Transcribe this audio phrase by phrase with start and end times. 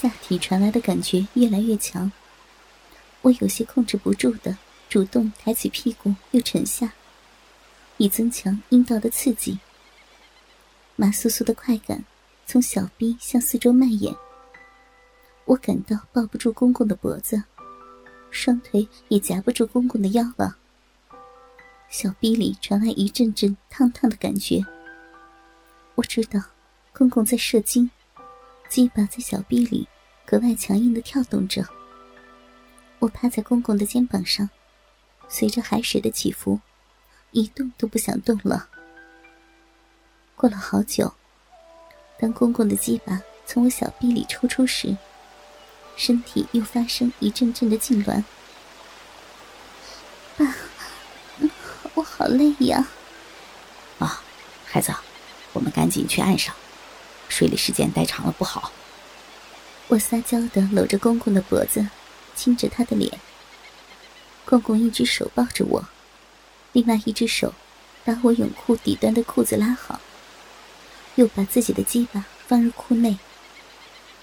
[0.00, 2.10] 下体传来的感觉越来越强，
[3.20, 4.56] 我有些控制不住的
[4.88, 6.90] 主动抬起屁股又沉下，
[7.98, 9.58] 以增强阴道的刺激。
[10.96, 12.02] 麻酥酥的快感
[12.46, 14.16] 从小臂向四周蔓延，
[15.44, 17.42] 我感到抱不住公公的脖子，
[18.30, 20.56] 双腿也夹不住公公的腰了。
[21.90, 24.64] 小臂里传来一阵阵烫烫的感觉，
[25.94, 26.40] 我知道
[26.94, 27.90] 公公在射精。
[28.70, 29.88] 鸡巴在小臂里
[30.30, 31.66] 格外强硬的跳动着。
[33.00, 34.48] 我趴在公公的肩膀上，
[35.28, 36.60] 随着海水的起伏，
[37.32, 38.68] 一动都不想动了。
[40.36, 41.12] 过了好久，
[42.16, 44.96] 当公公的鸡巴从我小臂里抽出时，
[45.96, 48.22] 身体又发生一阵阵的痉挛。
[50.36, 50.54] 爸，
[51.94, 52.86] 我好累呀！
[53.98, 54.22] 啊，
[54.64, 54.94] 孩子，
[55.54, 56.54] 我们赶紧去岸上。
[57.28, 58.70] 水里时间待长了不好。
[59.90, 61.84] 我撒娇的搂着公公的脖子，
[62.36, 63.18] 亲着他的脸。
[64.44, 65.84] 公公一只手抱着我，
[66.72, 67.52] 另外一只手
[68.04, 70.00] 把我泳裤底端的裤子拉好，
[71.16, 73.18] 又把自己的鸡巴放入裤内，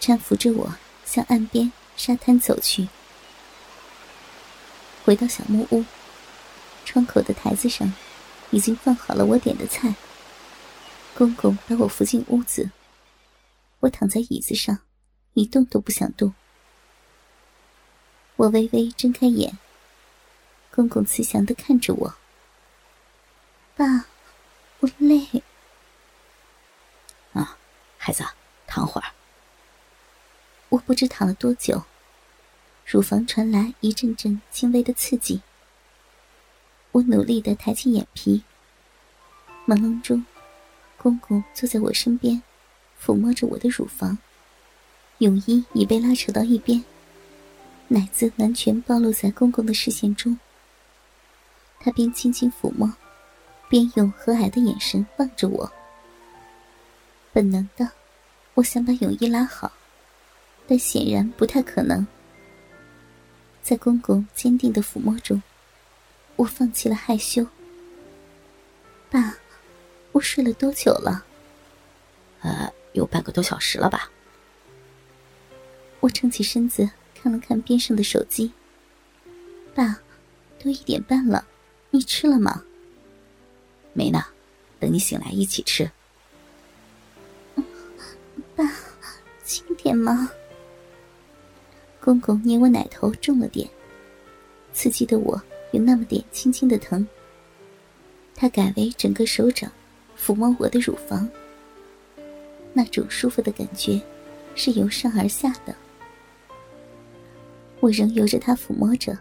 [0.00, 2.86] 搀扶着我向岸边沙滩走去。
[5.04, 5.84] 回到小木屋，
[6.84, 7.92] 窗口的台子上
[8.52, 9.96] 已经放好了我点的菜。
[11.16, 12.70] 公公把我扶进屋子。
[13.80, 14.78] 我躺在椅子上，
[15.38, 16.34] 一动都不想动。
[18.34, 19.56] 我微微睁开眼，
[20.72, 22.14] 公公慈祥的看着我
[23.76, 24.06] ：“爸，
[24.80, 25.44] 我累。”
[27.34, 27.56] 啊，
[27.96, 28.24] 孩子，
[28.66, 29.12] 躺会儿。
[30.70, 31.84] 我不知躺了多久，
[32.84, 35.40] 乳房传来一阵阵轻微的刺激。
[36.90, 38.42] 我努力的抬起眼皮，
[39.68, 40.26] 朦胧中，
[40.96, 42.42] 公公坐在我身边。
[43.00, 44.18] 抚摸着我的乳房，
[45.18, 46.84] 泳衣已被拉扯到一边，
[47.88, 50.38] 奶子完全暴露在公公的视线中。
[51.80, 52.92] 他边轻轻抚摸，
[53.68, 55.72] 边用和蔼的眼神望着我。
[57.32, 57.90] 本能的，
[58.54, 59.72] 我想把泳衣拉好，
[60.66, 62.06] 但显然不太可能。
[63.62, 65.42] 在公公坚定的抚摸中，
[66.36, 67.46] 我放弃了害羞。
[69.10, 69.36] 爸，
[70.12, 71.24] 我睡了多久了？
[72.40, 72.70] 呃。
[72.94, 74.10] 有半个多小时了吧？
[76.00, 78.52] 我撑起身子看了看边上的手机。
[79.74, 80.00] 爸，
[80.62, 81.46] 都一点半了，
[81.90, 82.62] 你吃了吗？
[83.92, 84.24] 没呢，
[84.78, 85.90] 等你醒来一起吃。
[88.54, 88.72] 爸，
[89.44, 90.30] 轻点吗？
[92.00, 93.68] 公公捏我奶头重了点，
[94.72, 95.40] 刺激的我
[95.72, 97.06] 有那么点轻轻的疼。
[98.34, 99.70] 他改为整个手掌
[100.16, 101.28] 抚摸我的乳房。
[102.72, 104.00] 那种舒服的感觉，
[104.54, 105.74] 是由上而下的。
[107.80, 109.16] 我仍由着他抚摸着，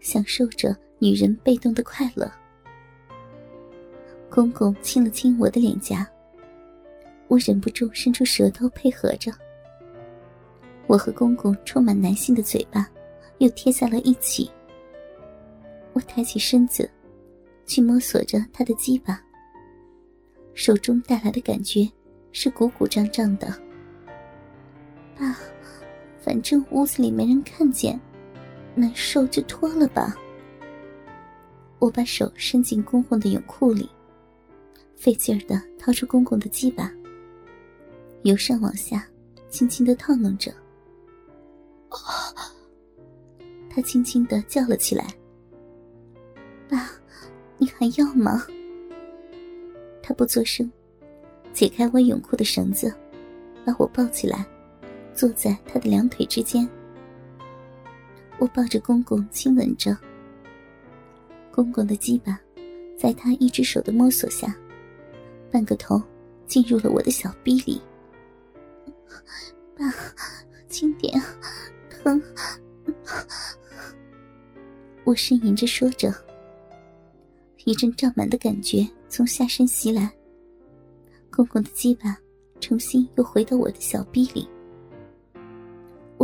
[0.00, 2.30] 享受着女人被动的快乐。
[4.30, 6.06] 公公亲了亲我的脸颊，
[7.28, 9.32] 我忍不住伸出舌头配合着。
[10.86, 12.88] 我和公公充满男性的嘴巴，
[13.38, 14.50] 又贴在了一起。
[15.92, 16.90] 我抬起身子，
[17.64, 19.22] 去摸索着他的鸡巴，
[20.52, 21.88] 手中带来的感觉。
[22.36, 23.46] 是鼓鼓胀胀的，
[25.16, 25.38] 爸，
[26.24, 28.00] 反正屋子里没人看见，
[28.74, 30.16] 难受就脱了吧。
[31.78, 33.86] 我把手伸进公公的泳裤里，
[34.96, 36.90] 费劲儿的掏出公公的鸡巴，
[38.22, 39.06] 由上往下
[39.50, 40.50] 轻轻的套弄着。
[43.68, 45.06] 他轻轻的叫了起来
[46.70, 46.88] ：“爸，
[47.58, 48.46] 你还要吗？”
[50.02, 50.72] 他不作声。
[51.52, 52.92] 解开我泳裤的绳子，
[53.64, 54.44] 把我抱起来，
[55.14, 56.68] 坐在他的两腿之间。
[58.38, 59.96] 我抱着公公亲吻着。
[61.52, 62.38] 公公的鸡巴，
[62.98, 64.54] 在他一只手的摸索下，
[65.52, 66.02] 半个头
[66.46, 67.80] 进入了我的小臂里。
[69.76, 69.92] 爸，
[70.68, 71.22] 轻点，
[71.88, 72.20] 疼！
[75.04, 76.12] 我呻吟着说着，
[77.64, 80.12] 一阵胀满的感觉从下身袭来。
[81.30, 82.16] 公公的鸡巴
[82.60, 84.48] 重新又回到我的小臂里，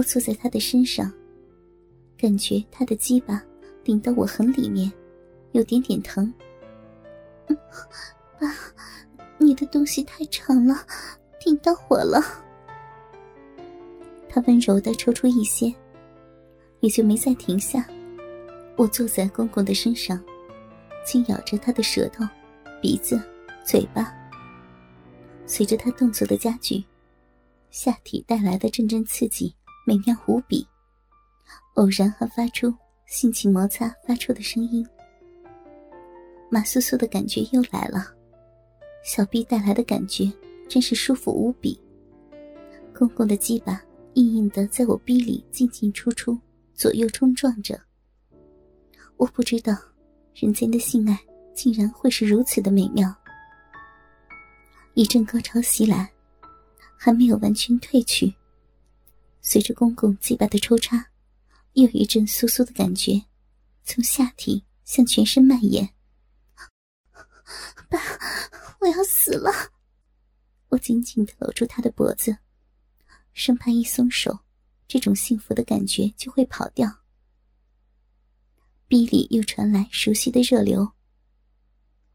[0.00, 1.12] 我坐在他的身上，
[2.16, 3.42] 感觉他的鸡巴
[3.84, 4.90] 顶到我很里面，
[5.52, 6.32] 有点点疼。
[8.38, 8.50] 爸，
[9.36, 10.86] 你的东西太长了，
[11.38, 12.18] 顶到我了。
[14.26, 15.70] 他温柔的抽出一些，
[16.80, 17.86] 也就没再停下。
[18.76, 20.18] 我坐在公公的身上，
[21.04, 22.24] 轻咬着他的舌头、
[22.80, 23.20] 鼻子、
[23.66, 24.10] 嘴巴。
[25.44, 26.82] 随着他动作的加剧，
[27.70, 29.54] 下体带来的阵阵刺激
[29.86, 30.66] 美妙无比，
[31.74, 32.72] 偶然还发出
[33.06, 34.86] 性情摩擦发出的声音。
[36.48, 38.14] 麻酥酥的感觉又来了，
[39.04, 40.30] 小臂带来的感觉
[40.68, 41.80] 真是舒服无比。
[42.94, 43.82] 公公的鸡巴
[44.14, 46.38] 硬硬的在我逼里进进出出，
[46.74, 47.80] 左右冲撞着。
[49.16, 49.76] 我不知道，
[50.34, 51.18] 人间的性爱
[51.54, 53.14] 竟然会是如此的美妙。
[54.94, 56.10] 一阵高潮袭来，
[56.96, 58.34] 还没有完全退去。
[59.42, 61.10] 随着公公鸡巴的抽插，
[61.72, 63.24] 又一阵酥酥的感觉
[63.84, 65.94] 从下体向全身蔓延。
[67.88, 67.98] 爸，
[68.80, 69.50] 我要死了！
[70.68, 72.38] 我紧紧的搂住他的脖子，
[73.32, 74.40] 生怕一松手，
[74.86, 77.00] 这种幸福的感觉就会跑掉。
[78.86, 80.92] 鼻里又传来熟悉的热流。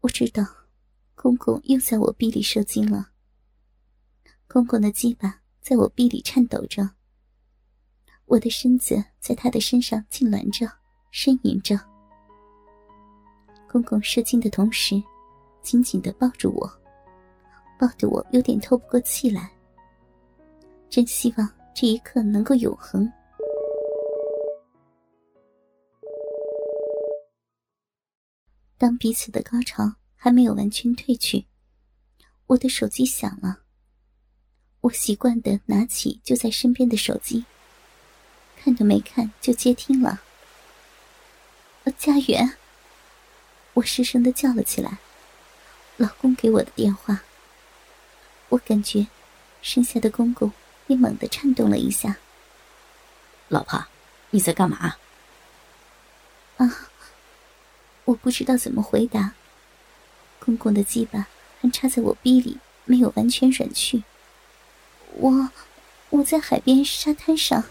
[0.00, 0.46] 我知道，
[1.14, 3.10] 公公又在我鼻里射精了。
[4.46, 6.94] 公公的鸡巴在我鼻里颤抖着，
[8.28, 10.70] 我的身子在他的身上痉挛着，
[11.12, 11.78] 呻吟着。
[13.70, 15.02] 公公射精的同时。
[15.60, 16.66] 紧紧的抱住我，
[17.78, 19.52] 抱得我有点透不过气来。
[20.88, 23.12] 真希望这一刻能够永恒。
[28.78, 31.44] 当彼此的高潮还没有完全褪去，
[32.46, 33.58] 我的手机响了。
[34.80, 37.44] 我习惯的拿起就在身边的手机，
[38.68, 40.20] 看都没看就接听了。
[41.96, 42.54] 家园，
[43.72, 44.98] 我失声的叫了起来。
[45.96, 47.22] 老公给我的电话，
[48.50, 49.06] 我感觉
[49.62, 50.52] 身下的公公
[50.86, 52.18] 也猛地颤动了一下。
[53.48, 53.86] 老婆，
[54.30, 54.96] 你在干嘛？
[56.58, 56.90] 啊，
[58.04, 59.32] 我不知道怎么回答。
[60.38, 61.26] 公公的鸡巴
[61.62, 64.04] 还插在我逼里，没有完全软去。
[65.14, 65.48] 我，
[66.10, 67.64] 我在海边沙滩上。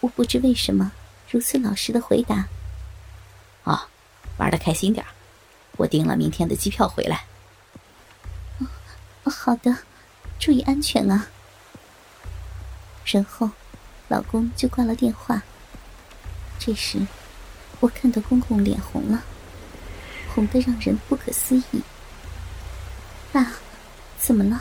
[0.00, 0.92] 我不知为什么
[1.30, 2.48] 如此老实的回答。
[3.64, 3.88] 啊，
[4.38, 5.04] 玩的开心点
[5.76, 7.24] 我订了明天的机票回来。
[9.24, 9.78] 哦，好的，
[10.38, 11.28] 注意安全啊。
[13.04, 13.50] 然后，
[14.08, 15.42] 老公就挂了电话。
[16.58, 17.06] 这时，
[17.80, 19.22] 我看到公公脸红了，
[20.34, 21.82] 红的让人不可思议。
[23.32, 23.52] 爸，
[24.18, 24.60] 怎么了？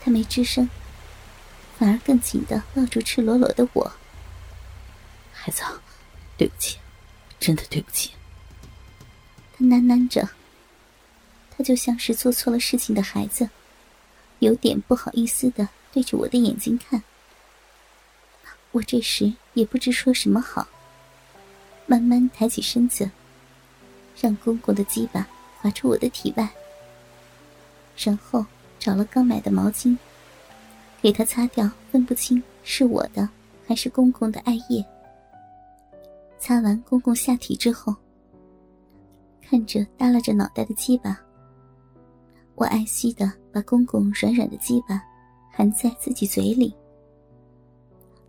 [0.00, 0.68] 他没吱声，
[1.78, 3.92] 反而更紧的抱住赤裸裸的我。
[5.32, 5.62] 孩子，
[6.36, 6.78] 对不起，
[7.38, 8.10] 真的对不起。
[9.56, 10.28] 他喃喃着，
[11.56, 13.48] 他就像是做错了事情的孩子，
[14.40, 17.04] 有点不好意思的对着我的眼睛看。
[18.72, 20.66] 我这时也不知说什么好，
[21.86, 23.10] 慢慢抬起身子，
[24.20, 25.26] 让公公的鸡巴
[25.56, 26.48] 滑出我的体外，
[27.96, 28.44] 然后
[28.78, 29.96] 找了刚买的毛巾，
[31.00, 33.28] 给他擦掉分不清是我的
[33.66, 34.84] 还是公公的艾叶。
[36.38, 37.94] 擦完公公下体之后。
[39.50, 41.18] 看着耷拉着脑袋的鸡巴，
[42.54, 45.02] 我爱惜的把公公软软的鸡巴
[45.50, 46.76] 含在自己嘴里。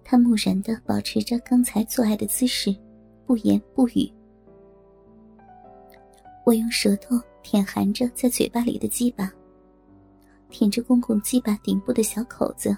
[0.01, 2.73] 他木然的保持着刚才做爱的姿势，
[3.25, 4.09] 不言不语。
[6.45, 9.29] 我用舌头舔含着在嘴巴里的鸡巴，
[10.49, 12.75] 舔着公公鸡巴顶部的小口子，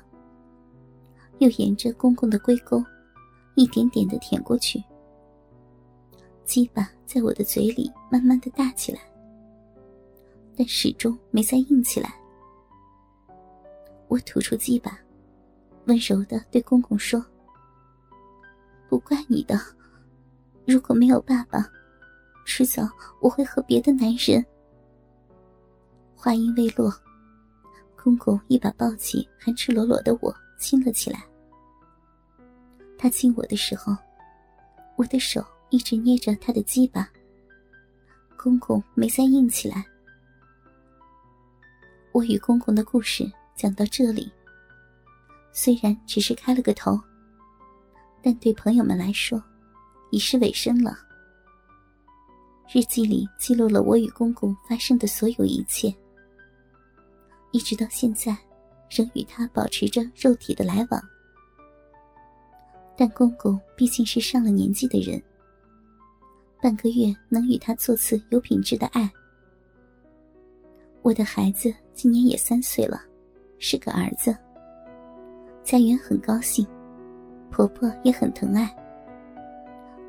[1.40, 2.84] 又沿着公公的龟沟，
[3.56, 4.84] 一点点的舔过去。
[6.44, 9.00] 鸡巴在我的嘴里慢慢的大起来，
[10.56, 12.14] 但始终没再硬起来。
[14.10, 15.00] 我吐出鸡巴，
[15.86, 17.26] 温柔的对公公说
[18.90, 19.58] ：“不怪你的，
[20.68, 21.66] 如果没有爸爸，
[22.46, 22.84] 迟早
[23.22, 24.46] 我会和别的男人。”
[26.14, 26.94] 话音未落，
[28.04, 31.24] 公公一把抱起还赤裸裸的我，亲了起来。
[32.98, 33.96] 他亲我的时候，
[34.96, 35.46] 我的手。
[35.74, 37.10] 一直捏着他的鸡巴，
[38.36, 39.86] 公公没再硬起来。
[42.12, 43.24] 我与公公的故事
[43.56, 44.30] 讲到这里，
[45.54, 47.00] 虽然只是开了个头，
[48.22, 49.42] 但对朋友们来说，
[50.10, 51.00] 已是尾声了。
[52.70, 55.96] 日记里记录了我与公公发生的所有一切，
[57.52, 58.36] 一直到现在，
[58.90, 61.02] 仍与他保持着肉体的来往。
[62.98, 65.22] 但公公毕竟是上了年纪的人。
[66.62, 69.12] 半个月能与他做次有品质的爱。
[71.02, 73.02] 我的孩子今年也三岁了，
[73.58, 74.38] 是个儿子。
[75.64, 76.68] 家园很高兴，
[77.50, 78.72] 婆婆也很疼爱。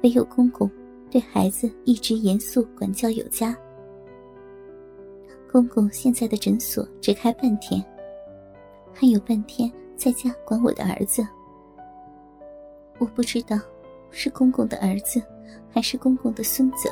[0.02, 0.70] 唯有公公
[1.10, 3.56] 对孩子一直严肃管教有加。
[5.52, 7.84] 公公现在的诊所只开半天，
[8.90, 11.22] 还有半天在家管我的儿子。
[12.98, 13.58] 我不知道
[14.10, 15.22] 是公公的儿子，
[15.70, 16.88] 还是公公的孙子。